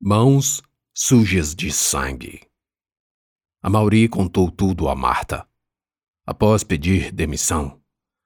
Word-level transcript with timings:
Mãos 0.00 0.62
sujas 0.94 1.56
de 1.56 1.72
sangue. 1.72 2.48
A 3.60 3.68
Mauri 3.68 4.08
contou 4.08 4.48
tudo 4.48 4.88
a 4.88 4.94
Marta. 4.94 5.44
Após 6.24 6.62
pedir 6.62 7.10
demissão, 7.10 7.82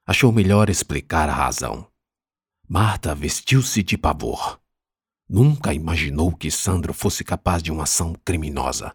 achou 0.07 0.31
melhor 0.31 0.69
explicar 0.69 1.31
a 1.31 1.33
razão. 1.33 1.91
Marta 2.69 3.15
vestiu-se 3.15 3.83
de 3.83 3.97
pavor. 3.97 4.61
Nunca 5.27 5.73
imaginou 5.73 6.37
que 6.37 6.51
Sandro 6.51 6.93
fosse 6.93 7.25
capaz 7.25 7.63
de 7.63 7.73
uma 7.73 7.85
ação 7.85 8.13
criminosa. 8.23 8.95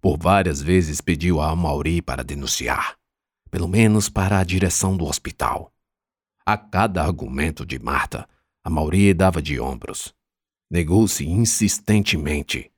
Por 0.00 0.18
várias 0.18 0.60
vezes 0.60 1.00
pediu 1.00 1.40
a 1.40 1.54
Mauri 1.54 2.02
para 2.02 2.24
denunciar, 2.24 2.98
pelo 3.48 3.68
menos 3.68 4.08
para 4.08 4.40
a 4.40 4.44
direção 4.44 4.96
do 4.96 5.04
hospital. 5.04 5.72
A 6.44 6.58
cada 6.58 7.04
argumento 7.04 7.64
de 7.64 7.78
Marta, 7.78 8.28
a 8.64 8.68
Mauri 8.68 9.14
dava 9.14 9.40
de 9.40 9.60
ombros 9.60 10.15
Negou-se 10.70 11.26
insistentemente, 11.26 12.72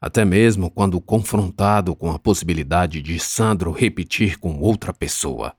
até 0.00 0.24
mesmo 0.24 0.70
quando 0.70 1.00
confrontado 1.00 1.94
com 1.96 2.10
a 2.10 2.18
possibilidade 2.18 3.00
de 3.02 3.18
Sandro 3.18 3.70
repetir 3.70 4.38
com 4.38 4.58
outra 4.58 4.92
pessoa, 4.92 5.56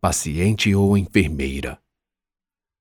paciente 0.00 0.74
ou 0.74 0.96
enfermeira. 0.96 1.80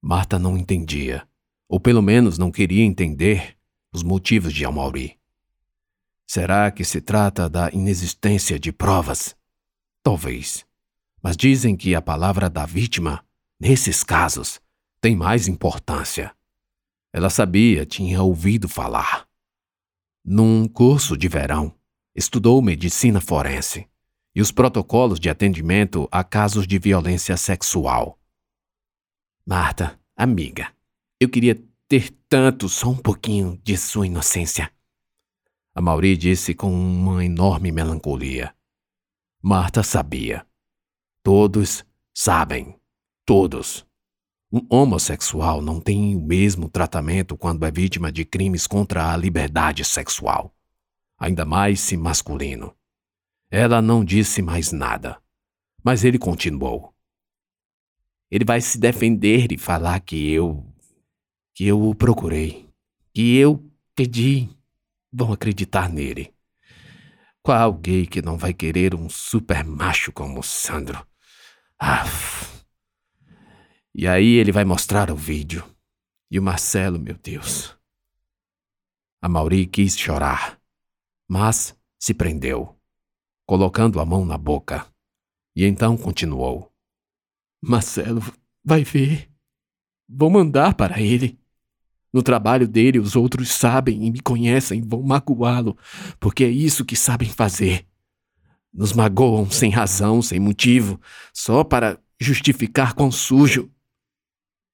Marta 0.02 0.40
não 0.40 0.58
entendia, 0.58 1.28
ou 1.68 1.80
pelo 1.80 2.02
menos 2.02 2.38
não 2.38 2.52
queria 2.52 2.84
entender, 2.84 3.58
os 3.92 4.04
motivos 4.04 4.54
de 4.54 4.66
Amauri. 4.66 5.20
Será 6.28 6.70
que 6.70 6.84
se 6.84 7.02
trata 7.02 7.50
da 7.50 7.72
inexistência 7.72 8.60
de 8.60 8.72
provas? 8.72 9.36
Talvez. 10.04 10.66
Mas 11.22 11.36
dizem 11.36 11.76
que 11.76 11.96
a 11.96 12.02
palavra 12.02 12.50
da 12.50 12.66
vítima, 12.66 13.26
nesses 13.60 14.04
casos, 14.04 14.62
tem 15.02 15.16
mais 15.16 15.48
importância. 15.48 16.34
Ela 17.12 17.30
sabia, 17.30 17.86
tinha 17.86 18.22
ouvido 18.22 18.70
falar. 18.70 19.28
Num 20.24 20.68
curso 20.68 21.18
de 21.18 21.28
verão, 21.28 21.74
estudou 22.16 22.62
medicina 22.62 23.20
forense 23.20 23.88
e 24.36 24.42
os 24.42 24.52
protocolos 24.52 25.20
de 25.20 25.30
atendimento 25.30 26.08
a 26.12 26.24
casos 26.24 26.68
de 26.68 26.78
violência 26.78 27.36
sexual. 27.36 28.20
Marta, 29.46 30.00
amiga, 30.16 30.72
eu 31.20 31.28
queria 31.28 31.60
ter 31.88 32.12
tanto 32.30 32.70
só 32.70 32.90
um 32.90 32.98
pouquinho 32.98 33.60
de 33.64 33.76
sua 33.76 34.06
inocência. 34.06 34.72
A 35.74 35.82
Mauri 35.82 36.16
disse 36.16 36.54
com 36.54 36.72
uma 36.72 37.26
enorme 37.26 37.72
melancolia. 37.72 38.54
Marta 39.42 39.82
sabia. 39.82 40.46
Todos 41.24 41.84
sabem. 42.14 42.80
Todos. 43.26 43.89
Um 44.52 44.66
homossexual 44.68 45.62
não 45.62 45.80
tem 45.80 46.16
o 46.16 46.22
mesmo 46.22 46.68
tratamento 46.68 47.38
quando 47.38 47.66
é 47.66 47.72
vítima 47.72 48.12
de 48.12 48.26
crimes 48.26 48.66
contra 48.66 49.14
a 49.14 49.18
liberdade 49.18 49.86
sexual, 49.86 50.56
ainda 51.20 51.46
mais 51.46 51.80
se 51.80 51.96
masculino. 51.96 52.76
Ela 53.52 53.80
não 53.80 54.04
disse 54.04 54.42
mais 54.42 54.72
nada, 54.72 55.22
mas 55.84 56.04
ele 56.04 56.18
continuou. 56.18 56.96
Ele 58.32 58.44
vai 58.44 58.60
se 58.60 58.80
defender 58.80 59.52
e 59.52 59.58
falar 59.58 60.00
que 60.00 60.32
eu. 60.32 60.66
que 61.54 61.66
eu 61.68 61.82
o 61.84 61.94
procurei, 61.94 62.68
que 63.14 63.36
eu 63.38 63.64
pedi. 63.96 64.50
Vão 65.12 65.32
acreditar 65.32 65.90
nele. 65.90 66.34
Qual 67.42 67.74
gay 67.74 68.06
que 68.06 68.22
não 68.22 68.38
vai 68.38 68.54
querer 68.54 68.96
um 68.96 69.10
super 69.10 69.64
macho 69.64 70.12
como 70.12 70.40
o 70.40 70.44
Sandro? 70.44 71.06
Ah. 71.80 72.04
E 74.02 74.08
aí 74.08 74.36
ele 74.36 74.54
vai 74.54 74.64
mostrar 74.64 75.12
o 75.12 75.16
vídeo. 75.18 75.62
E 76.32 76.40
o 76.40 76.42
Marcelo, 76.42 76.98
meu 76.98 77.18
Deus. 77.22 77.78
A 79.22 79.28
Mauri 79.28 79.68
quis 79.68 80.00
chorar, 80.00 80.58
mas 81.28 81.78
se 82.00 82.14
prendeu, 82.14 82.80
colocando 83.46 84.00
a 84.00 84.06
mão 84.06 84.24
na 84.24 84.38
boca. 84.38 84.88
E 85.54 85.66
então 85.66 85.98
continuou. 85.98 86.72
Marcelo 87.62 88.24
vai 88.64 88.86
ver. 88.86 89.30
Vou 90.08 90.30
mandar 90.30 90.76
para 90.76 91.02
ele. 91.02 91.38
No 92.14 92.24
trabalho 92.24 92.70
dele, 92.70 93.00
os 93.00 93.18
outros 93.18 93.50
sabem 93.50 94.06
e 94.06 94.12
me 94.12 94.22
conhecem, 94.22 94.82
vão 94.82 95.04
magoá-lo, 95.04 95.78
porque 96.22 96.46
é 96.46 96.50
isso 96.50 96.86
que 96.86 96.96
sabem 96.96 97.28
fazer. 97.28 97.86
Nos 98.74 98.94
magoam 98.94 99.52
sem 99.52 99.70
razão, 99.70 100.22
sem 100.22 100.40
motivo, 100.40 101.02
só 101.34 101.66
para 101.66 102.02
justificar 102.18 102.94
quão 102.94 103.12
sujo 103.12 103.70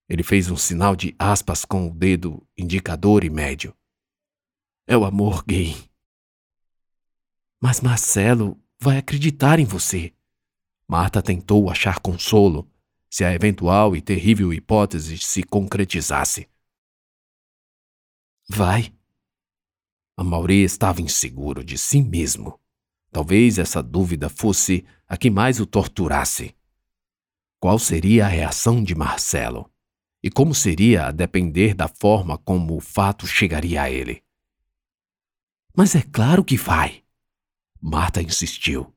ele 0.08 0.24
fez 0.24 0.50
um 0.50 0.58
sinal 0.58 0.96
de 0.96 1.16
aspas 1.18 1.66
com 1.66 1.88
o 1.88 1.94
dedo 1.94 2.46
indicador 2.58 3.24
e 3.24 3.30
médio. 3.30 3.76
É 4.88 4.96
o 4.96 5.04
amor 5.04 5.44
gay. 5.44 5.76
Mas 7.60 7.82
Marcelo 7.82 8.62
vai 8.80 8.98
acreditar 8.98 9.60
em 9.60 9.66
você. 9.66 10.14
Marta 10.88 11.22
tentou 11.22 11.70
achar 11.70 12.00
consolo 12.00 12.70
se 13.10 13.24
a 13.24 13.34
eventual 13.34 13.96
e 13.96 14.02
terrível 14.02 14.54
hipótese 14.54 15.18
se 15.18 15.42
concretizasse. 15.42 16.48
Vai. 18.48 18.94
A 20.16 20.24
Mauri 20.24 20.64
estava 20.64 21.02
inseguro 21.02 21.64
de 21.64 21.78
si 21.78 22.02
mesmo. 22.02 22.60
Talvez 23.12 23.58
essa 23.58 23.82
dúvida 23.82 24.30
fosse 24.30 24.86
a 25.08 25.18
que 25.18 25.30
mais 25.32 25.60
o 25.60 25.66
torturasse. 25.66 26.56
Qual 27.60 27.80
seria 27.80 28.26
a 28.26 28.30
reação 28.30 28.84
de 28.84 28.94
Marcelo? 28.94 29.72
E 30.26 30.30
como 30.32 30.56
seria 30.56 31.06
a 31.06 31.12
depender 31.12 31.76
da 31.76 31.88
forma 31.88 32.36
como 32.36 32.76
o 32.76 32.82
fato 32.82 33.28
chegaria 33.28 33.84
a 33.84 33.92
ele. 33.92 34.24
Mas 35.78 35.94
é 35.94 36.02
claro 36.02 36.44
que 36.44 36.58
vai. 36.58 37.04
Marta 37.80 38.24
insistiu. 38.24 38.92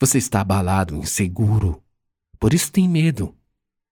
Você 0.00 0.16
está 0.16 0.40
abalado, 0.40 0.96
inseguro. 0.96 1.84
Por 2.38 2.54
isso 2.54 2.72
tem 2.72 2.88
medo. 2.88 3.36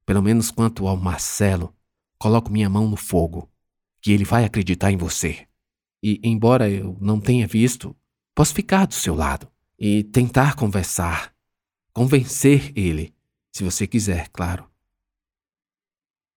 Pelo 0.07 0.23
menos 0.23 0.51
quanto 0.51 0.89
ao 0.89 0.97
Marcelo, 0.97 1.77
coloco 2.17 2.51
minha 2.51 2.71
mão 2.71 2.89
no 2.89 2.97
fogo, 2.97 3.51
que 4.01 4.11
ele 4.11 4.25
vai 4.25 4.47
acreditar 4.47 4.91
em 4.91 4.97
você. 4.97 5.47
E, 6.03 6.23
embora 6.25 6.71
eu 6.71 6.97
não 7.03 7.21
tenha 7.21 7.47
visto, 7.47 7.95
posso 8.35 8.55
ficar 8.55 8.87
do 8.87 8.95
seu 8.95 9.15
lado 9.15 9.47
e 9.79 10.05
tentar 10.05 10.57
conversar, 10.57 11.35
convencer 11.93 12.73
ele, 12.75 13.15
se 13.55 13.63
você 13.63 13.87
quiser, 13.87 14.31
claro. 14.31 14.72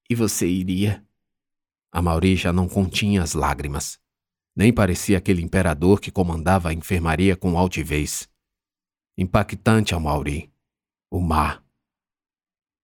E 0.08 0.14
você 0.14 0.48
iria? 0.48 1.04
A 1.92 2.02
Mauri 2.02 2.36
já 2.36 2.54
não 2.54 2.68
continha 2.68 3.24
as 3.24 3.34
lágrimas. 3.34 4.00
Nem 4.56 4.72
parecia 4.72 5.18
aquele 5.18 5.42
imperador 5.42 6.00
que 6.00 6.12
comandava 6.12 6.70
a 6.70 6.74
enfermaria 6.74 7.36
com 7.36 7.58
altivez. 7.58 8.30
Impactante 9.18 9.96
a 9.96 10.00
Mauri. 10.00 10.54
O 11.10 11.20
mar. 11.20 11.64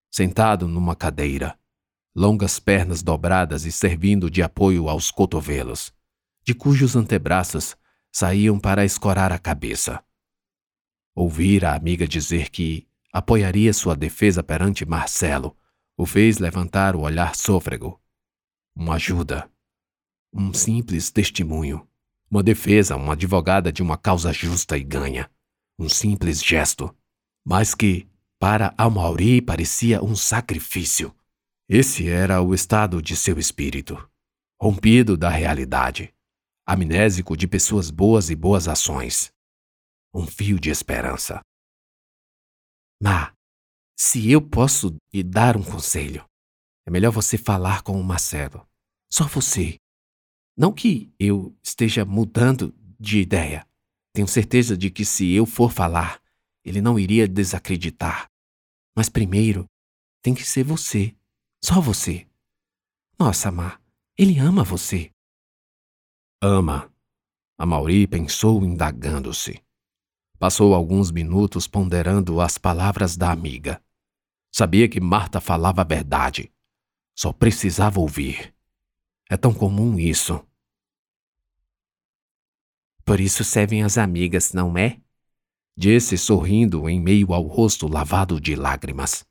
Sentado 0.09 0.67
numa 0.67 0.95
cadeira, 0.95 1.57
longas 2.15 2.59
pernas 2.59 3.03
dobradas 3.03 3.65
e 3.65 3.71
servindo 3.71 4.29
de 4.29 4.41
apoio 4.41 4.89
aos 4.89 5.11
cotovelos, 5.11 5.93
de 6.43 6.53
cujos 6.53 6.95
antebraços 6.95 7.77
saíam 8.11 8.59
para 8.59 8.83
escorar 8.83 9.31
a 9.31 9.39
cabeça. 9.39 10.03
Ouvir 11.15 11.63
a 11.65 11.75
amiga 11.75 12.07
dizer 12.07 12.49
que 12.49 12.88
apoiaria 13.13 13.73
sua 13.73 13.95
defesa 13.95 14.43
perante 14.43 14.85
Marcelo 14.85 15.55
o 15.97 16.06
fez 16.06 16.40
levantar 16.40 16.96
o 16.96 17.02
olhar 17.02 17.35
sôfrego. 17.35 18.02
Uma 18.75 18.96
ajuda. 18.96 19.50
Um 20.34 20.53
simples 20.53 21.12
testemunho. 21.12 21.88
Uma 22.29 22.41
defesa, 22.41 22.96
uma 22.96 23.13
advogada 23.13 23.72
de 23.72 23.84
uma 23.84 23.97
causa 23.97 24.31
justa 24.31 24.78
e 24.78 24.84
ganha. 24.84 25.30
Um 25.78 25.90
simples 25.90 26.44
gesto. 26.44 26.96
Mas 27.46 27.75
que, 27.75 28.07
para 28.40 28.74
Amauri, 28.78 29.41
parecia 29.41 30.01
um 30.01 30.16
sacrifício. 30.16 31.13
Esse 31.68 32.09
era 32.09 32.41
o 32.41 32.53
estado 32.53 33.01
de 33.01 33.16
seu 33.16 33.38
espírito. 33.38 33.97
Rompido 34.59 35.18
da 35.18 35.30
realidade. 35.30 36.13
Amnésico 36.66 37.36
de 37.36 37.48
pessoas 37.48 37.89
boas 37.89 38.30
e 38.30 38.36
boas 38.36 38.68
ações. 38.68 39.31
Um 40.13 40.25
fio 40.25 40.60
de 40.60 40.69
esperança. 40.69 41.42
Ma, 43.01 43.33
se 43.97 44.29
eu 44.31 44.41
posso 44.41 44.95
lhe 45.13 45.23
dar 45.23 45.55
um 45.55 45.63
conselho, 45.63 46.25
é 46.85 46.91
melhor 46.91 47.11
você 47.11 47.38
falar 47.38 47.83
com 47.83 47.99
o 47.99 48.03
Marcelo. 48.03 48.67
Só 49.11 49.27
você. 49.27 49.77
Não 50.57 50.73
que 50.73 51.13
eu 51.19 51.55
esteja 51.63 52.03
mudando 52.05 52.73
de 52.99 53.19
ideia. 53.19 53.67
Tenho 54.13 54.27
certeza 54.27 54.77
de 54.77 54.89
que 54.89 55.05
se 55.05 55.31
eu 55.31 55.45
for 55.45 55.71
falar, 55.71 56.21
ele 56.63 56.81
não 56.81 56.99
iria 56.99 57.27
desacreditar. 57.27 58.29
Mas 58.95 59.09
primeiro, 59.09 59.65
tem 60.21 60.33
que 60.33 60.43
ser 60.43 60.63
você. 60.63 61.15
Só 61.63 61.79
você. 61.79 62.27
Nossa, 63.19 63.51
Má, 63.51 63.79
ele 64.17 64.39
ama 64.39 64.63
você. 64.63 65.11
Ama. 66.41 66.91
A 67.57 67.65
Mauri 67.65 68.07
pensou 68.07 68.65
indagando-se. 68.65 69.61
Passou 70.41 70.73
alguns 70.73 71.11
minutos 71.11 71.67
ponderando 71.67 72.41
as 72.41 72.57
palavras 72.57 73.15
da 73.15 73.31
amiga. 73.31 73.79
Sabia 74.51 74.89
que 74.89 74.99
Marta 74.99 75.39
falava 75.39 75.81
a 75.81 75.83
verdade. 75.83 76.51
Só 77.15 77.31
precisava 77.31 77.99
ouvir. 77.99 78.51
É 79.29 79.38
tão 79.38 79.53
comum 79.53 79.99
isso. 79.99 80.43
Por 83.05 83.19
isso 83.19 83.43
servem 83.43 83.83
as 83.83 83.99
amigas, 83.99 84.51
não 84.51 84.75
é? 84.75 84.99
Disse 85.77 86.17
sorrindo 86.17 86.89
em 86.89 86.99
meio 86.99 87.33
ao 87.35 87.43
rosto 87.43 87.88
lavado 87.88 88.41
de 88.41 88.55
lágrimas. 88.55 89.23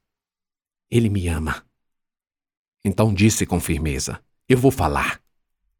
Ele 0.88 1.08
me 1.08 1.26
ama. 1.26 1.66
Então 2.84 3.12
disse 3.12 3.44
com 3.44 3.58
firmeza: 3.58 4.24
Eu 4.48 4.58
vou 4.58 4.70
falar. 4.70 5.20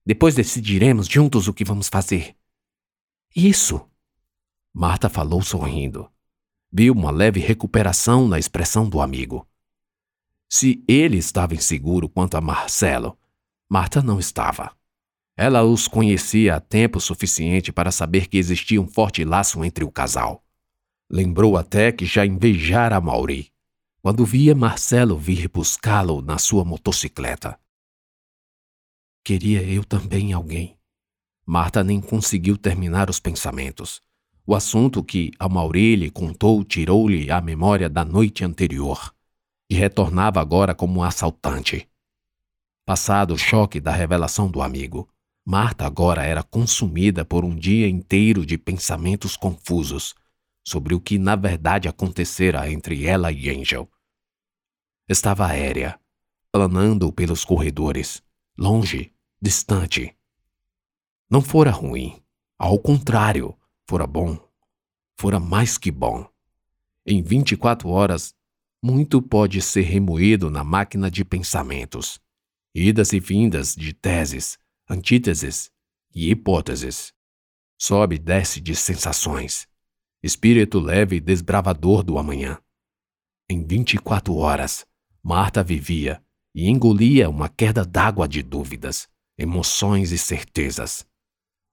Depois 0.04 0.34
decidiremos 0.34 1.06
juntos 1.06 1.46
o 1.46 1.54
que 1.54 1.64
vamos 1.64 1.88
fazer. 1.88 2.36
Isso. 3.32 3.88
Marta 4.72 5.08
falou 5.08 5.42
sorrindo. 5.42 6.10
Viu 6.72 6.92
uma 6.94 7.10
leve 7.10 7.40
recuperação 7.40 8.28
na 8.28 8.38
expressão 8.38 8.88
do 8.88 9.00
amigo. 9.00 9.46
Se 10.48 10.84
ele 10.86 11.16
estava 11.16 11.54
inseguro 11.54 12.08
quanto 12.08 12.36
a 12.36 12.40
Marcelo, 12.40 13.18
Marta 13.68 14.02
não 14.02 14.18
estava. 14.18 14.76
Ela 15.36 15.64
os 15.64 15.88
conhecia 15.88 16.56
há 16.56 16.60
tempo 16.60 17.00
suficiente 17.00 17.72
para 17.72 17.90
saber 17.90 18.26
que 18.28 18.36
existia 18.36 18.80
um 18.80 18.86
forte 18.86 19.24
laço 19.24 19.64
entre 19.64 19.84
o 19.84 19.90
casal. 19.90 20.44
Lembrou 21.10 21.56
até 21.56 21.90
que 21.90 22.04
já 22.04 22.24
invejara 22.24 23.00
Mauri 23.00 23.52
quando 24.02 24.24
via 24.24 24.54
Marcelo 24.54 25.16
vir 25.16 25.48
buscá-lo 25.48 26.22
na 26.22 26.38
sua 26.38 26.64
motocicleta. 26.64 27.58
Queria 29.22 29.62
eu 29.62 29.84
também 29.84 30.32
alguém. 30.32 30.78
Marta 31.44 31.84
nem 31.84 32.00
conseguiu 32.00 32.56
terminar 32.56 33.10
os 33.10 33.20
pensamentos. 33.20 34.00
O 34.46 34.54
assunto 34.54 35.04
que 35.04 35.30
a 35.38 35.48
Mauri 35.48 35.96
lhe 35.96 36.10
contou 36.10 36.64
tirou-lhe 36.64 37.30
a 37.30 37.40
memória 37.40 37.88
da 37.88 38.04
noite 38.04 38.44
anterior 38.44 39.14
e 39.68 39.74
retornava 39.74 40.40
agora 40.40 40.74
como 40.74 41.00
um 41.00 41.02
assaltante. 41.02 41.88
Passado 42.84 43.34
o 43.34 43.38
choque 43.38 43.78
da 43.78 43.92
revelação 43.92 44.50
do 44.50 44.60
amigo, 44.60 45.08
Marta 45.46 45.86
agora 45.86 46.24
era 46.24 46.42
consumida 46.42 47.24
por 47.24 47.44
um 47.44 47.56
dia 47.56 47.88
inteiro 47.88 48.44
de 48.44 48.58
pensamentos 48.58 49.36
confusos 49.36 50.14
sobre 50.66 50.94
o 50.94 51.00
que 51.00 51.18
na 51.18 51.34
verdade 51.34 51.88
acontecera 51.88 52.70
entre 52.70 53.06
ela 53.06 53.32
e 53.32 53.48
Angel. 53.48 53.88
Estava 55.08 55.46
aérea, 55.46 55.98
planando 56.52 57.12
pelos 57.12 57.44
corredores, 57.44 58.22
longe, 58.56 59.12
distante. 59.40 60.14
Não 61.28 61.40
fora 61.40 61.70
ruim, 61.70 62.20
ao 62.58 62.78
contrário, 62.78 63.56
fora 63.90 64.06
bom, 64.06 64.38
fora 65.18 65.40
mais 65.40 65.76
que 65.76 65.90
bom. 65.90 66.24
Em 67.04 67.20
24 67.20 67.88
horas, 67.88 68.32
muito 68.80 69.20
pode 69.20 69.60
ser 69.60 69.80
remoído 69.80 70.48
na 70.48 70.62
máquina 70.62 71.10
de 71.10 71.24
pensamentos, 71.24 72.20
idas 72.72 73.12
e 73.12 73.18
vindas 73.18 73.74
de 73.74 73.92
teses, 73.92 74.56
antíteses 74.88 75.72
e 76.14 76.30
hipóteses. 76.30 77.12
Sobe 77.76 78.14
e 78.14 78.18
desce 78.20 78.60
de 78.60 78.76
sensações, 78.76 79.66
espírito 80.22 80.78
leve 80.78 81.16
e 81.16 81.20
desbravador 81.20 82.04
do 82.04 82.16
amanhã. 82.16 82.60
Em 83.48 83.66
24 83.66 84.36
horas, 84.36 84.86
Marta 85.20 85.64
vivia 85.64 86.22
e 86.54 86.70
engolia 86.70 87.28
uma 87.28 87.48
queda 87.48 87.84
d'água 87.84 88.28
de 88.28 88.40
dúvidas, 88.40 89.08
emoções 89.36 90.12
e 90.12 90.18
certezas. 90.18 91.04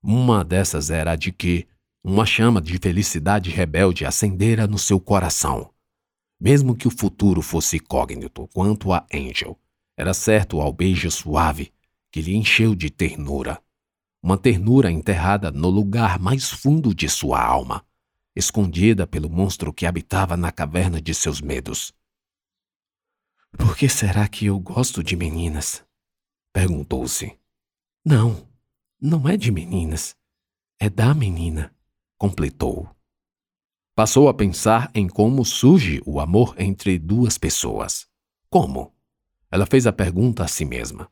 Uma 0.02 0.44
dessas 0.44 0.90
era 0.90 1.12
a 1.12 1.16
de 1.16 1.31
que 1.31 1.68
uma 2.04 2.26
chama 2.26 2.62
de 2.62 2.78
felicidade 2.78 3.50
rebelde 3.50 4.06
acendera 4.06 4.68
no 4.68 4.78
seu 4.78 5.00
coração. 5.00 5.74
Mesmo 6.40 6.76
que 6.76 6.88
o 6.88 6.92
futuro 6.92 7.42
fosse 7.42 7.78
incógnito 7.78 8.48
quanto 8.54 8.94
a 8.94 9.06
Angel, 9.14 9.60
era 9.98 10.14
certo 10.14 10.62
ao 10.62 10.72
beijo 10.72 11.10
suave 11.10 11.74
que 12.12 12.22
lhe 12.22 12.36
encheu 12.36 12.76
de 12.76 12.90
ternura. 12.90 13.62
Uma 14.22 14.38
ternura 14.38 14.92
enterrada 14.92 15.52
no 15.52 15.70
lugar 15.70 16.20
mais 16.20 16.50
fundo 16.50 16.94
de 16.94 17.10
sua 17.10 17.42
alma 17.44 17.86
escondida 18.38 19.08
pelo 19.08 19.30
monstro 19.30 19.74
que 19.74 19.86
habitava 19.86 20.38
na 20.38 20.52
caverna 20.52 21.02
de 21.02 21.14
seus 21.14 21.42
medos. 21.42 21.92
Por 23.58 23.76
que 23.76 23.90
será 23.90 24.28
que 24.28 24.46
eu 24.46 24.60
gosto 24.60 25.04
de 25.04 25.16
meninas? 25.16 25.84
perguntou-se. 26.54 27.38
Não, 28.06 28.48
não 29.02 29.28
é 29.28 29.36
de 29.36 29.52
meninas. 29.52 30.16
É 30.80 30.90
da 30.90 31.14
menina, 31.14 31.76
completou. 32.18 32.90
Passou 33.96 34.30
a 34.30 34.34
pensar 34.34 34.92
em 34.94 35.08
como 35.08 35.44
surge 35.44 36.02
o 36.06 36.19
amor 36.19 36.56
entre 36.58 37.00
duas 37.00 37.38
pessoas. 37.38 38.08
Como? 38.50 38.96
Ela 39.50 39.66
fez 39.66 39.88
a 39.88 39.94
pergunta 39.94 40.44
a 40.44 40.48
si 40.48 40.66
mesma. 40.66 41.12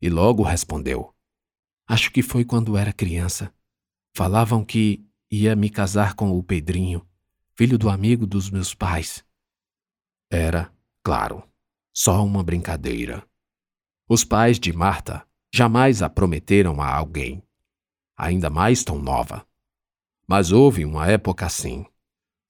E 0.00 0.08
logo 0.08 0.42
respondeu: 0.42 1.14
Acho 1.88 2.10
que 2.10 2.22
foi 2.22 2.44
quando 2.44 2.76
era 2.76 2.92
criança. 2.92 3.52
Falavam 4.14 4.64
que 4.64 5.04
Ia 5.34 5.56
me 5.56 5.70
casar 5.70 6.12
com 6.12 6.30
o 6.36 6.42
Pedrinho, 6.42 7.08
filho 7.56 7.78
do 7.78 7.88
amigo 7.88 8.26
dos 8.26 8.50
meus 8.50 8.74
pais. 8.74 9.24
Era, 10.30 10.70
claro, 11.02 11.42
só 11.90 12.22
uma 12.22 12.44
brincadeira. 12.44 13.26
Os 14.06 14.24
pais 14.24 14.60
de 14.60 14.74
Marta 14.74 15.26
jamais 15.50 16.02
a 16.02 16.10
prometeram 16.10 16.82
a 16.82 16.94
alguém, 16.94 17.42
ainda 18.14 18.50
mais 18.50 18.84
tão 18.84 18.98
nova. 18.98 19.48
Mas 20.26 20.52
houve 20.52 20.84
uma 20.84 21.06
época 21.06 21.46
assim 21.46 21.86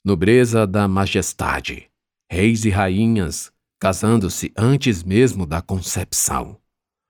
nobreza 0.05 0.67
da 0.67 0.89
majestade, 0.89 1.89
reis 2.29 2.65
e 2.65 2.71
rainhas 2.71 3.53
casando-se 3.83 4.53
antes 4.57 5.03
mesmo 5.03 5.45
da 5.45 5.61
concepção. 5.61 6.57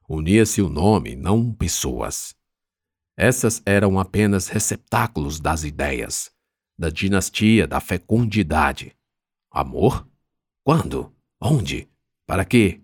Unia-se 0.09 0.63
o 0.63 0.71
nome, 0.71 1.15
não 1.15 1.53
pessoas. 1.53 2.35
Essas 3.15 3.63
eram 3.67 3.99
apenas 3.99 4.49
receptáculos 4.49 5.39
das 5.39 5.65
ideias, 5.65 6.33
da 6.79 6.89
dinastia 6.89 7.67
da 7.67 7.79
fecundidade. 7.79 8.97
Amor? 9.51 10.09
Quando? 10.65 11.15
Onde? 11.39 11.91
Para 12.27 12.43
quê? 12.43 12.81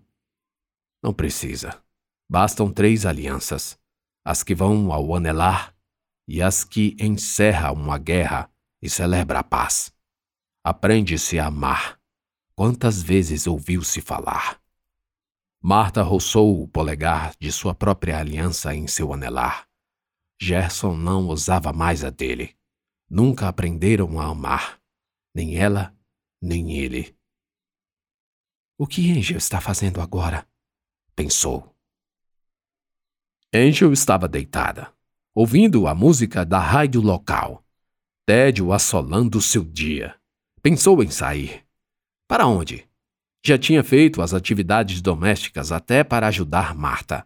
Não 1.01 1.11
precisa. 1.11 1.81
Bastam 2.29 2.71
três 2.71 3.07
alianças: 3.07 3.75
as 4.23 4.43
que 4.43 4.53
vão 4.53 4.93
ao 4.93 5.15
anelar 5.15 5.75
e 6.29 6.43
as 6.43 6.63
que 6.63 6.95
encerram 6.99 7.73
uma 7.73 7.97
guerra 7.97 8.51
e 8.79 8.87
celebra 8.87 9.39
a 9.39 9.43
paz. 9.43 9.91
Aprende-se 10.63 11.39
a 11.39 11.47
amar. 11.47 11.99
Quantas 12.53 13.01
vezes 13.01 13.47
ouviu-se 13.47 13.99
falar? 13.99 14.61
Marta 15.59 16.03
roçou 16.03 16.61
o 16.61 16.67
polegar 16.67 17.33
de 17.39 17.51
sua 17.51 17.73
própria 17.73 18.19
aliança 18.19 18.75
em 18.75 18.85
seu 18.85 19.11
anelar. 19.11 19.67
Gerson 20.39 20.95
não 20.95 21.27
usava 21.29 21.73
mais 21.73 22.03
a 22.03 22.11
dele. 22.11 22.55
Nunca 23.09 23.47
aprenderam 23.47 24.19
a 24.19 24.25
amar. 24.25 24.79
Nem 25.33 25.57
ela, 25.57 25.97
nem 26.39 26.77
ele. 26.77 27.17
O 28.77 28.85
que 28.85 29.11
Angel 29.11 29.37
está 29.37 29.59
fazendo 29.59 29.99
agora? 29.99 30.47
Pensou. 31.15 31.75
Angel 33.51 33.91
estava 33.91 34.27
deitada, 34.27 34.93
ouvindo 35.33 35.87
a 35.87 35.93
música 35.93 36.43
da 36.43 36.59
rádio 36.59 37.01
local. 37.01 37.63
Tédio 38.25 38.71
assolando 38.71 39.41
seu 39.41 39.63
dia. 39.63 40.15
Pensou 40.61 41.01
em 41.03 41.09
sair. 41.09 41.63
Para 42.27 42.47
onde? 42.47 42.87
Já 43.45 43.57
tinha 43.57 43.83
feito 43.83 44.21
as 44.21 44.33
atividades 44.33 45.01
domésticas 45.01 45.71
até 45.71 46.03
para 46.03 46.27
ajudar 46.27 46.75
Marta. 46.75 47.25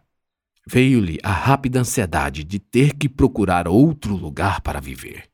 Veio-lhe 0.66 1.18
a 1.22 1.32
rápida 1.32 1.80
ansiedade 1.80 2.44
de 2.44 2.58
ter 2.58 2.94
que 2.94 3.08
procurar 3.08 3.68
outro 3.68 4.14
lugar 4.16 4.60
para 4.60 4.80
viver. 4.80 5.30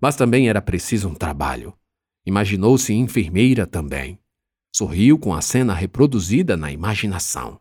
Mas 0.00 0.16
também 0.16 0.48
era 0.48 0.62
preciso 0.62 1.08
um 1.08 1.14
trabalho. 1.14 1.76
Imaginou-se 2.26 2.92
enfermeira 2.92 3.66
também. 3.66 4.18
Sorriu 4.74 5.18
com 5.18 5.34
a 5.34 5.40
cena 5.40 5.74
reproduzida 5.74 6.56
na 6.56 6.72
imaginação. 6.72 7.60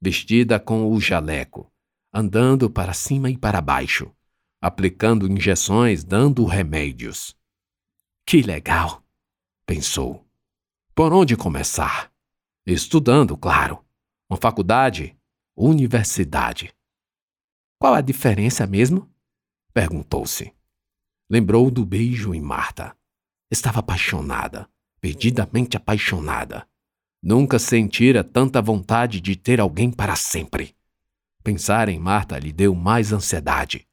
Vestida 0.00 0.58
com 0.58 0.90
o 0.90 1.00
jaleco, 1.00 1.70
andando 2.18 2.68
para 2.68 2.92
cima 2.92 3.30
e 3.30 3.38
para 3.38 3.60
baixo, 3.60 4.12
aplicando 4.60 5.30
injeções, 5.30 6.02
dando 6.02 6.44
remédios. 6.44 7.36
Que 8.26 8.42
legal! 8.42 9.04
pensou. 9.64 10.26
Por 10.94 11.12
onde 11.12 11.36
começar? 11.36 12.10
Estudando, 12.66 13.36
claro. 13.36 13.84
Uma 14.28 14.36
faculdade 14.36 15.16
universidade. 15.56 16.72
Qual 17.78 17.94
a 17.94 18.00
diferença 18.00 18.66
mesmo? 18.66 19.08
perguntou-se. 19.72 20.52
Lembrou 21.28 21.70
do 21.70 21.84
beijo 21.84 22.34
em 22.34 22.40
Marta. 22.40 22.96
Estava 23.50 23.80
apaixonada, 23.80 24.68
perdidamente 25.00 25.76
apaixonada. 25.76 26.68
Nunca 27.22 27.58
sentira 27.58 28.22
tanta 28.22 28.62
vontade 28.62 29.20
de 29.20 29.34
ter 29.34 29.60
alguém 29.60 29.90
para 29.90 30.14
sempre. 30.14 30.77
Pensar 31.48 31.88
em 31.88 31.98
Marta 31.98 32.38
lhe 32.38 32.52
deu 32.52 32.74
mais 32.74 33.10
ansiedade. 33.10 33.88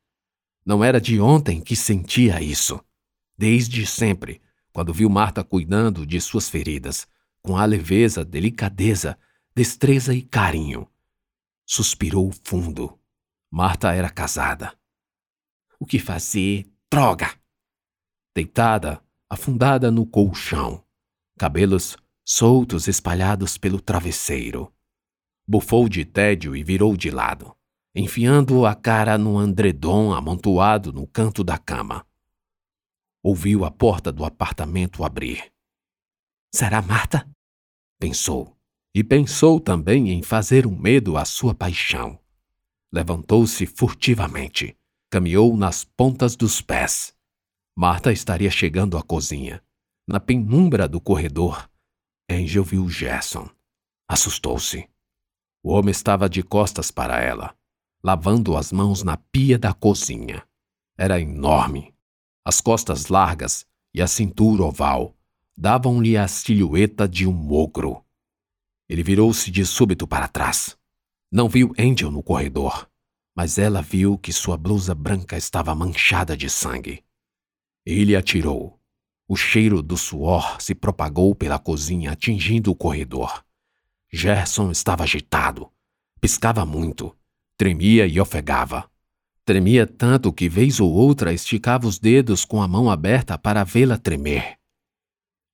Não 0.66 0.84
era 0.84 1.00
de 1.00 1.22
ontem 1.22 1.62
que 1.62 1.74
sentia 1.74 2.42
isso. 2.42 2.84
Desde 3.38 3.86
sempre, 3.86 4.42
quando 4.74 4.94
viu 4.94 5.10
Marta 5.10 5.42
cuidando 5.42 6.06
de 6.06 6.20
suas 6.20 6.50
feridas, 6.50 7.08
com 7.42 7.56
a 7.56 7.64
leveza, 7.64 8.26
delicadeza, 8.26 9.18
destreza 9.56 10.14
e 10.14 10.22
carinho 10.22 10.86
Suspirou 11.66 12.30
fundo. 12.44 13.00
Marta 13.50 13.94
era 13.94 14.10
casada. 14.10 14.78
O 15.80 15.86
que 15.86 15.98
fazer? 15.98 16.70
Droga! 16.92 17.40
Deitada, 18.36 19.02
afundada 19.30 19.90
no 19.90 20.06
colchão, 20.06 20.84
cabelos 21.40 21.96
soltos 22.22 22.90
espalhados 22.90 23.58
pelo 23.58 23.80
travesseiro. 23.80 24.75
Bufou 25.48 25.88
de 25.88 26.04
tédio 26.04 26.56
e 26.56 26.64
virou 26.64 26.98
de 26.98 27.12
lado, 27.12 27.56
enfiando 27.94 28.66
a 28.66 28.74
cara 28.74 29.18
no 29.18 29.38
andredom 29.38 30.12
amontoado 30.12 30.92
no 30.92 31.06
canto 31.06 31.44
da 31.44 31.58
cama. 31.58 32.06
Ouviu 33.24 33.64
a 33.64 33.72
porta 33.72 34.12
do 34.12 34.26
apartamento 34.26 35.04
abrir. 35.04 35.52
Será 36.54 36.82
Marta? 36.82 37.30
Pensou. 38.00 38.56
E 38.94 39.04
pensou 39.04 39.60
também 39.60 40.10
em 40.10 40.24
fazer 40.24 40.66
um 40.66 40.76
medo 40.76 41.18
à 41.18 41.26
sua 41.26 41.54
paixão. 41.54 42.18
Levantou-se 42.94 43.66
furtivamente, 43.66 44.76
caminhou 45.12 45.56
nas 45.58 45.84
pontas 45.84 46.36
dos 46.36 46.62
pés. 46.62 47.14
Marta 47.78 48.12
estaria 48.12 48.50
chegando 48.50 48.98
à 48.98 49.04
cozinha. 49.04 49.62
Na 50.08 50.20
penumbra 50.20 50.88
do 50.88 51.02
corredor, 51.02 51.70
Angel 52.30 52.64
viu 52.64 52.88
Gerson. 52.88 53.50
Assustou-se. 54.08 54.88
O 55.66 55.72
homem 55.72 55.90
estava 55.90 56.30
de 56.30 56.44
costas 56.44 56.92
para 56.92 57.20
ela, 57.20 57.56
lavando 58.04 58.56
as 58.56 58.72
mãos 58.72 59.02
na 59.02 59.18
pia 59.18 59.58
da 59.58 59.74
cozinha. 59.74 60.48
Era 60.96 61.20
enorme. 61.20 61.92
As 62.46 62.62
costas 62.62 63.08
largas 63.08 63.66
e 63.92 64.00
a 64.00 64.06
cintura 64.06 64.62
oval 64.62 65.18
davam-lhe 65.58 66.16
a 66.16 66.28
silhueta 66.28 67.08
de 67.08 67.26
um 67.26 67.52
ogro. 67.52 68.06
Ele 68.88 69.02
virou-se 69.02 69.50
de 69.50 69.66
súbito 69.66 70.06
para 70.06 70.28
trás. 70.28 70.78
Não 71.32 71.50
viu 71.50 71.74
Angel 71.80 72.12
no 72.12 72.22
corredor, 72.22 72.88
mas 73.36 73.58
ela 73.58 73.82
viu 73.82 74.20
que 74.20 74.32
sua 74.32 74.58
blusa 74.58 74.94
branca 74.94 75.36
estava 75.36 75.74
manchada 75.74 76.38
de 76.38 76.48
sangue. 76.48 77.04
Ele 77.84 78.16
atirou. 78.16 78.80
O 79.28 79.36
cheiro 79.36 79.82
do 79.82 79.98
suor 79.98 80.62
se 80.62 80.76
propagou 80.76 81.34
pela 81.34 81.58
cozinha, 81.58 82.12
atingindo 82.12 82.70
o 82.70 82.76
corredor. 82.76 83.45
Gerson 84.16 84.72
estava 84.72 85.04
agitado. 85.04 85.70
Piscava 86.22 86.66
muito. 86.66 87.14
Tremia 87.58 88.08
e 88.08 88.18
ofegava. 88.18 88.90
Tremia 89.44 89.86
tanto 89.86 90.32
que, 90.32 90.48
vez 90.48 90.80
ou 90.80 90.90
outra, 90.90 91.34
esticava 91.34 91.86
os 91.86 92.00
dedos 92.00 92.46
com 92.46 92.62
a 92.62 92.68
mão 92.68 92.90
aberta 92.90 93.38
para 93.38 93.66
vê-la 93.66 93.98
tremer. 93.98 94.58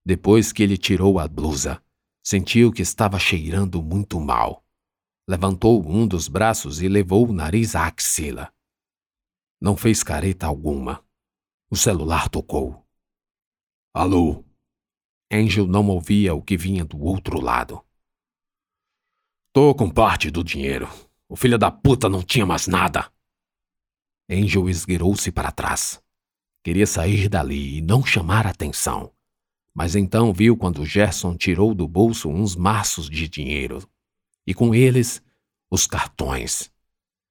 Depois 0.05 0.53
que 0.53 0.61
ele 0.61 0.77
tirou 0.77 1.17
a 1.17 1.27
blusa, 1.27 1.83
sentiu 2.23 2.71
que 2.71 2.83
estava 2.83 3.17
cheirando 3.17 3.81
muito 3.81 4.19
mal. 4.19 4.63
Levantou 5.27 5.83
um 5.83 6.07
dos 6.07 6.27
braços 6.27 6.83
e 6.83 6.87
levou 6.87 7.27
o 7.27 7.33
nariz 7.33 7.75
à 7.75 7.87
axila. 7.87 8.53
Não 9.59 9.75
fez 9.75 10.03
careta 10.03 10.45
alguma. 10.45 11.03
O 11.67 11.75
celular 11.75 12.29
tocou. 12.29 12.85
Alô? 13.91 14.45
Angel 15.31 15.65
não 15.65 15.87
ouvia 15.87 16.35
o 16.35 16.43
que 16.43 16.55
vinha 16.55 16.85
do 16.85 17.01
outro 17.01 17.41
lado. 17.41 17.83
Tô 19.53 19.75
com 19.75 19.89
parte 19.89 20.31
do 20.31 20.43
dinheiro. 20.43 20.89
O 21.27 21.35
filho 21.35 21.57
da 21.57 21.69
puta 21.69 22.09
não 22.09 22.23
tinha 22.23 22.45
mais 22.45 22.67
nada. 22.67 23.11
Angel 24.29 24.69
esgueirou-se 24.69 25.31
para 25.31 25.51
trás. 25.51 26.01
Queria 26.63 26.87
sair 26.87 27.27
dali 27.27 27.77
e 27.77 27.81
não 27.81 28.05
chamar 28.05 28.47
atenção. 28.47 29.11
Mas 29.73 29.95
então 29.95 30.33
viu 30.33 30.55
quando 30.55 30.85
Gerson 30.85 31.35
tirou 31.35 31.73
do 31.73 31.87
bolso 31.87 32.29
uns 32.29 32.55
maços 32.55 33.09
de 33.09 33.27
dinheiro. 33.27 33.87
E 34.45 34.53
com 34.53 34.73
eles, 34.73 35.21
os 35.69 35.87
cartões. 35.87 36.71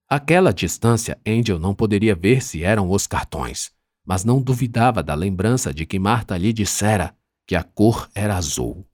Aquela 0.08 0.52
distância, 0.52 1.20
Angel 1.26 1.58
não 1.58 1.74
poderia 1.74 2.14
ver 2.14 2.42
se 2.42 2.62
eram 2.62 2.90
os 2.90 3.06
cartões 3.06 3.72
mas 4.04 4.24
não 4.24 4.42
duvidava 4.42 5.04
da 5.04 5.14
lembrança 5.14 5.72
de 5.72 5.86
que 5.86 5.96
Marta 5.96 6.36
lhe 6.36 6.52
dissera 6.52 7.16
que 7.46 7.54
a 7.54 7.62
cor 7.62 8.10
era 8.12 8.36
azul. 8.36 8.84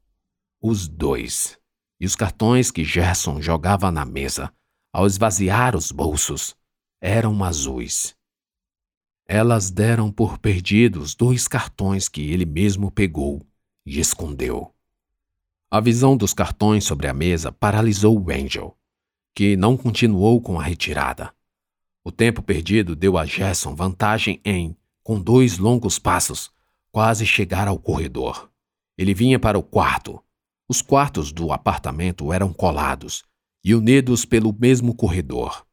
Os 0.61 0.89
dois. 0.89 1.59
E 2.01 2.07
os 2.07 2.15
cartões 2.15 2.71
que 2.71 2.85
Gerson 2.85 3.41
jogava 3.41 3.91
na 3.91 4.05
mesa, 4.05 4.53
ao 4.93 5.07
esvaziar 5.07 5.77
os 5.77 5.91
bolsos, 5.91 6.55
eram 7.01 7.43
azuis. 7.45 8.15
Elas 9.27 9.71
deram 9.71 10.11
por 10.11 10.39
perdidos 10.39 11.15
dois 11.15 11.49
cartões 11.49 12.09
que 12.09 12.31
ele 12.31 12.47
mesmo 12.47 12.91
pegou 12.91 13.45
e 13.85 13.99
escondeu. 13.99 14.73
A 15.71 15.81
visão 15.81 16.17
dos 16.17 16.33
cartões 16.33 16.85
sobre 16.85 17.09
a 17.09 17.15
mesa 17.15 17.51
paralisou 17.51 18.19
o 18.19 18.31
Angel, 18.31 18.77
que 19.35 19.57
não 19.57 19.77
continuou 19.77 20.41
com 20.41 20.61
a 20.61 20.63
retirada. 20.63 21.35
O 22.05 22.13
tempo 22.13 22.41
perdido 22.41 22.95
deu 22.95 23.19
a 23.19 23.27
Gerson 23.27 23.75
vantagem 23.75 24.41
em, 24.45 24.77
com 25.03 25.21
dois 25.21 25.59
longos 25.59 25.99
passos, 25.99 26.53
quase 26.93 27.27
chegar 27.27 27.67
ao 27.67 27.79
corredor. 27.79 28.51
Ele 28.97 29.13
vinha 29.13 29.39
para 29.39 29.59
o 29.59 29.63
quarto. 29.63 30.23
Os 30.69 30.83
quartos 30.83 31.31
do 31.31 31.53
apartamento 31.53 32.33
eram 32.33 32.53
colados 32.53 33.25
e 33.63 33.73
unidos 33.73 34.25
pelo 34.25 34.53
mesmo 34.53 34.97
corredor. 34.97 35.65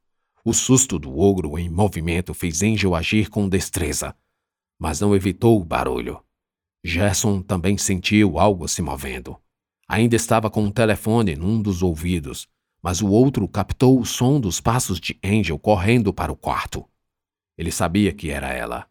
O 0.45 0.53
susto 0.53 0.99
do 0.99 1.17
ogro 1.17 1.57
em 1.57 1.67
movimento 1.67 2.31
fez 2.33 2.61
Angel 2.61 2.93
agir 2.93 3.29
com 3.29 3.49
destreza, 3.49 4.15
mas 4.77 4.99
não 4.99 5.15
evitou 5.15 5.59
o 5.59 5.65
barulho. 5.65 6.23
Gerson 6.83 7.41
também 7.41 7.75
sentiu 7.75 8.37
algo 8.37 8.67
se 8.67 8.83
movendo. 8.83 9.35
Ainda 9.87 10.15
estava 10.15 10.49
com 10.49 10.63
o 10.65 10.71
telefone 10.71 11.35
num 11.35 11.59
dos 11.59 11.81
ouvidos, 11.81 12.47
mas 12.81 13.01
o 13.01 13.07
outro 13.07 13.47
captou 13.47 13.99
o 13.99 14.05
som 14.05 14.39
dos 14.39 14.61
passos 14.61 14.99
de 14.99 15.17
Angel 15.23 15.57
correndo 15.57 16.13
para 16.13 16.31
o 16.31 16.35
quarto. 16.35 16.87
Ele 17.57 17.71
sabia 17.71 18.11
que 18.13 18.29
era 18.29 18.51
ela. 18.53 18.87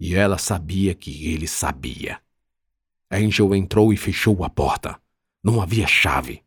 E 0.00 0.14
ela 0.14 0.38
sabia 0.38 0.94
que 0.94 1.28
ele 1.28 1.46
sabia. 1.46 2.20
Angel 3.10 3.54
entrou 3.54 3.92
e 3.92 3.96
fechou 3.96 4.42
a 4.42 4.50
porta. 4.50 5.00
Não 5.42 5.60
havia 5.60 5.86
chave. 5.86 6.42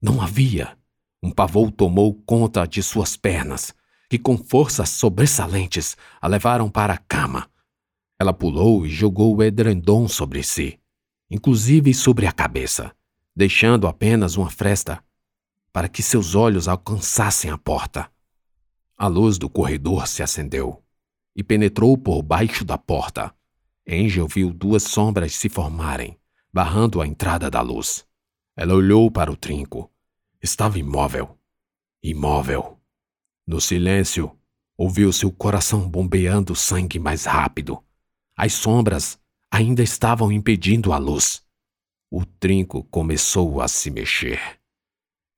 Não 0.00 0.20
havia. 0.20 0.76
Um 1.22 1.30
pavor 1.30 1.70
tomou 1.70 2.14
conta 2.14 2.66
de 2.66 2.82
suas 2.82 3.16
pernas, 3.16 3.74
que 4.08 4.18
com 4.18 4.36
forças 4.38 4.90
sobressalentes 4.90 5.96
a 6.20 6.28
levaram 6.28 6.70
para 6.70 6.94
a 6.94 6.98
cama. 6.98 7.50
Ela 8.18 8.32
pulou 8.32 8.86
e 8.86 8.90
jogou 8.90 9.36
o 9.36 9.42
edredom 9.42 10.08
sobre 10.08 10.42
si, 10.42 10.78
inclusive 11.30 11.92
sobre 11.92 12.26
a 12.26 12.32
cabeça, 12.32 12.94
deixando 13.34 13.86
apenas 13.86 14.36
uma 14.36 14.50
fresta 14.50 15.02
para 15.76 15.90
que 15.90 16.02
seus 16.02 16.34
olhos 16.34 16.68
alcançassem 16.68 17.50
a 17.50 17.58
porta. 17.58 18.10
A 18.96 19.08
luz 19.08 19.36
do 19.36 19.46
corredor 19.46 20.08
se 20.08 20.22
acendeu 20.22 20.82
e 21.36 21.44
penetrou 21.44 21.98
por 21.98 22.22
baixo 22.22 22.64
da 22.64 22.78
porta. 22.78 23.34
Angel 23.86 24.26
viu 24.26 24.54
duas 24.54 24.84
sombras 24.84 25.34
se 25.34 25.50
formarem, 25.50 26.18
barrando 26.50 27.02
a 27.02 27.06
entrada 27.06 27.50
da 27.50 27.60
luz. 27.60 28.06
Ela 28.56 28.74
olhou 28.74 29.10
para 29.10 29.30
o 29.30 29.36
trinco. 29.36 29.90
Estava 30.42 30.78
imóvel. 30.78 31.38
Imóvel. 32.02 32.80
No 33.46 33.60
silêncio, 33.60 34.34
ouviu 34.78 35.12
seu 35.12 35.30
coração 35.30 35.88
bombeando 35.88 36.56
sangue 36.56 36.98
mais 36.98 37.26
rápido. 37.26 37.84
As 38.34 38.54
sombras 38.54 39.18
ainda 39.50 39.82
estavam 39.82 40.32
impedindo 40.32 40.92
a 40.92 40.98
luz. 40.98 41.44
O 42.10 42.24
trinco 42.24 42.82
começou 42.84 43.60
a 43.60 43.68
se 43.68 43.90
mexer. 43.90 44.40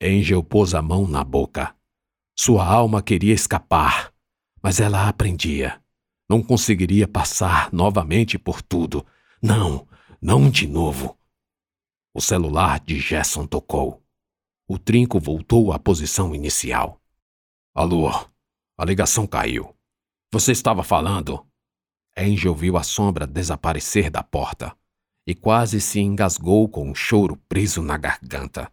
Angel 0.00 0.42
pôs 0.44 0.72
a 0.74 0.80
mão 0.80 1.08
na 1.08 1.24
boca. 1.24 1.74
Sua 2.36 2.64
alma 2.64 3.02
queria 3.02 3.34
escapar, 3.34 4.14
mas 4.62 4.78
ela 4.78 5.08
aprendia. 5.08 5.82
Não 6.28 6.40
conseguiria 6.40 7.08
passar 7.08 7.72
novamente 7.72 8.38
por 8.38 8.62
tudo. 8.62 9.04
Não, 9.42 9.88
não 10.22 10.48
de 10.48 10.68
novo. 10.68 11.17
O 12.18 12.20
celular 12.20 12.80
de 12.80 12.98
Gerson 12.98 13.46
tocou. 13.46 14.02
O 14.66 14.76
trinco 14.76 15.20
voltou 15.20 15.72
à 15.72 15.78
posição 15.78 16.34
inicial. 16.34 17.00
Alô, 17.72 18.10
a 18.76 18.84
ligação 18.84 19.24
caiu. 19.24 19.72
Você 20.32 20.50
estava 20.50 20.82
falando? 20.82 21.46
Angel 22.16 22.52
viu 22.56 22.76
a 22.76 22.82
sombra 22.82 23.24
desaparecer 23.24 24.10
da 24.10 24.20
porta 24.20 24.76
e 25.24 25.32
quase 25.32 25.80
se 25.80 26.00
engasgou 26.00 26.68
com 26.68 26.90
um 26.90 26.92
choro 26.92 27.36
preso 27.48 27.82
na 27.82 27.96
garganta. 27.96 28.68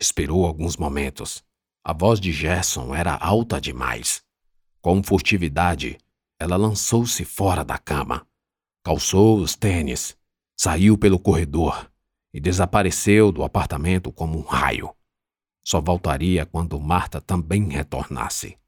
Esperou 0.00 0.46
alguns 0.46 0.78
momentos. 0.78 1.44
A 1.84 1.92
voz 1.92 2.18
de 2.18 2.32
Gerson 2.32 2.94
era 2.94 3.14
alta 3.14 3.60
demais. 3.60 4.24
Com 4.80 5.02
furtividade, 5.02 5.98
ela 6.40 6.56
lançou-se 6.56 7.26
fora 7.26 7.62
da 7.62 7.76
cama, 7.76 8.26
calçou 8.82 9.38
os 9.38 9.54
tênis, 9.54 10.16
saiu 10.56 10.96
pelo 10.96 11.18
corredor 11.18 11.90
e 12.36 12.40
desapareceu 12.40 13.32
do 13.32 13.42
apartamento 13.42 14.12
como 14.12 14.38
um 14.38 14.42
raio. 14.42 14.94
Só 15.64 15.80
voltaria 15.80 16.44
quando 16.44 16.78
Marta 16.78 17.18
também 17.18 17.66
retornasse. 17.70 18.58